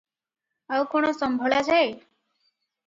[0.77, 1.89] ଆଉ କଣ ସମ୍ଭଳା ଯାଏ?